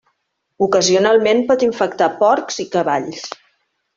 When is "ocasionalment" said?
0.67-1.43